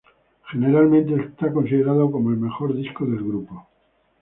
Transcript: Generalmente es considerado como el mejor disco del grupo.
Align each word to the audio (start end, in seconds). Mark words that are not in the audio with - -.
Generalmente 0.51 1.13
es 1.13 1.51
considerado 1.53 2.09
como 2.09 2.31
el 2.31 2.37
mejor 2.37 2.75
disco 2.75 3.05
del 3.05 3.23
grupo. 3.23 3.67